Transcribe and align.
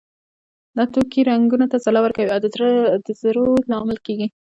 دا 0.77 0.83
توکي 0.93 1.21
رنګونو 1.29 1.65
ته 1.71 1.77
ځلا 1.85 1.99
ورکوي 2.03 2.29
او 2.33 2.39
د 3.07 3.09
زرو 3.21 3.45
لامل 3.71 3.97
کیږي. 4.05 4.27